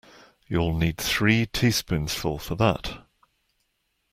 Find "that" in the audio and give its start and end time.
2.55-3.05